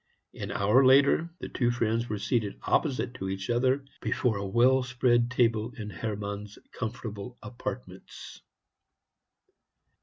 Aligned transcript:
An 0.33 0.49
hour 0.51 0.83
later, 0.83 1.29
the 1.41 1.47
two 1.47 1.69
friends 1.69 2.09
were 2.09 2.17
seated 2.17 2.57
opposite 2.63 3.13
to 3.13 3.29
each 3.29 3.51
other 3.51 3.85
before 4.01 4.37
a 4.37 4.47
well 4.47 4.81
spread 4.81 5.29
table 5.29 5.73
in 5.77 5.91
Hermann's 5.91 6.57
comfortable 6.71 7.37
apartments. 7.43 8.41